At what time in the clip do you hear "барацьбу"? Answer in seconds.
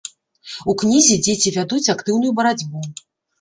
2.41-2.79